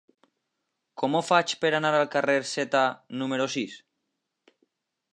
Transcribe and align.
Com 1.01 1.17
ho 1.17 1.21
faig 1.27 1.53
per 1.65 1.71
anar 1.81 1.93
al 1.99 2.07
carrer 2.17 2.39
Zeta 2.55 2.83
número 3.23 3.49
sis? 3.59 3.81